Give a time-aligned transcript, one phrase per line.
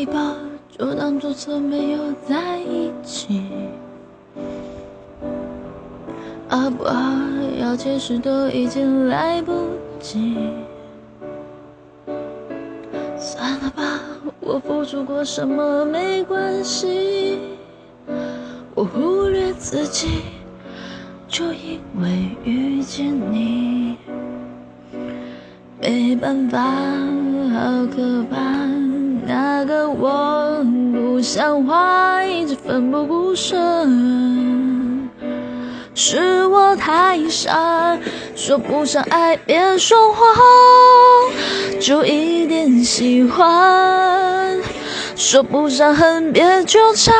[0.00, 0.34] 一抱，
[0.78, 3.42] 就当作从没有在一起。
[6.48, 6.94] 好不好？
[7.60, 9.52] 要解释都已经来不
[10.00, 10.38] 及。
[13.18, 14.00] 算了吧，
[14.40, 17.38] 我付出过什么没关系。
[18.74, 20.22] 我忽略自己，
[21.28, 23.98] 就因为遇见你。
[25.78, 28.39] 没办法，好可怕，
[29.32, 30.60] 那个我
[30.92, 35.08] 不像话，一直奋不顾身。
[35.94, 37.96] 是我太傻，
[38.34, 40.26] 说不上爱别说谎，
[41.80, 44.60] 就一点喜欢；
[45.14, 47.14] 说不上恨别纠缠，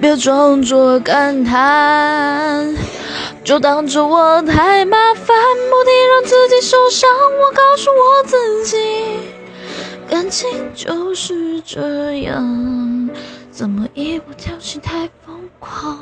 [0.00, 2.72] 别装作感叹，
[3.42, 7.10] 就当作我太麻烦，不停让自己受伤。
[7.10, 8.78] 我告诉我自己，
[10.12, 13.08] 感情就是这样，
[13.50, 15.98] 怎么一不小心太疯狂？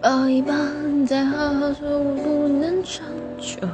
[0.00, 0.54] 抱一抱，
[1.06, 3.04] 再好好说，我不能长
[3.36, 3.68] 久，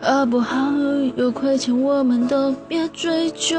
[0.00, 0.70] 好不好？
[1.16, 3.58] 有亏欠我们都别追究。